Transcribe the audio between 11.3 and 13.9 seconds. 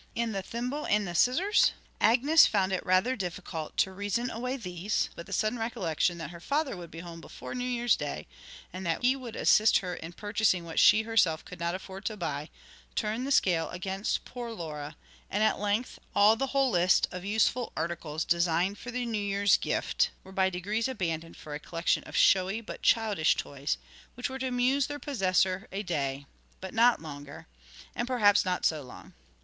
could not afford to buy, turned the scale